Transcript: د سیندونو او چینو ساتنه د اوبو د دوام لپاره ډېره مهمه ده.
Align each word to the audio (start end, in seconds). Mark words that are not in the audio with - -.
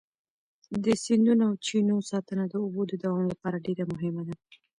د 0.83 0.85
سیندونو 1.03 1.43
او 1.49 1.53
چینو 1.65 1.95
ساتنه 2.09 2.43
د 2.49 2.53
اوبو 2.63 2.81
د 2.87 2.93
دوام 3.03 3.23
لپاره 3.31 3.63
ډېره 3.65 3.83
مهمه 3.93 4.21
ده. 4.27 4.35